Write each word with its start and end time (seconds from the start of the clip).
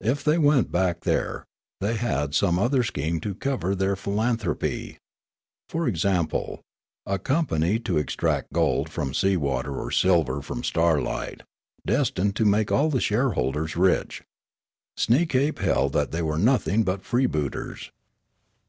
If 0.00 0.22
they 0.22 0.38
went 0.38 0.70
back 0.70 1.00
there, 1.00 1.44
they 1.80 1.96
had 1.96 2.32
some 2.32 2.60
other 2.60 2.84
scheme 2.84 3.18
to 3.22 3.34
cover 3.34 3.74
their 3.74 3.96
philanthropy: 3.96 4.98
for 5.68 5.88
example, 5.88 6.60
a 7.04 7.18
company 7.18 7.80
to 7.80 7.98
extract 7.98 8.52
gold 8.52 8.88
from 8.88 9.12
sea 9.12 9.36
water 9.36 9.74
or 9.74 9.90
silver 9.90 10.42
from 10.42 10.62
starlight, 10.62 11.42
destined 11.84 12.36
to 12.36 12.44
make 12.44 12.70
all 12.70 12.88
the 12.88 13.00
shareholders 13.00 13.76
rich. 13.76 14.22
Sneekape 14.96 15.58
held 15.58 15.92
thajt 15.94 16.12
they 16.12 16.22
were 16.22 16.38
nothing 16.38 16.84
but 16.84 17.02
freebooters. 17.02 17.90